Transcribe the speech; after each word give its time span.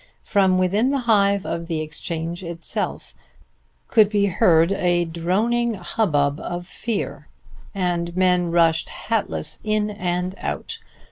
From 0.23 0.57
within 0.57 0.89
the 0.89 0.97
hive 1.05 1.45
of 1.45 1.67
the 1.67 1.79
Exchange 1.81 2.43
itself 2.43 3.13
could 3.87 4.09
be 4.09 4.25
heard 4.25 4.71
a 4.71 5.05
droning 5.05 5.75
hubbub 5.75 6.39
of 6.39 6.65
fear 6.65 7.27
and 7.75 8.17
men 8.17 8.49
rushed 8.49 8.89
hatless 8.89 9.59
in 9.63 9.91
and 9.91 10.33
out. 10.39 10.79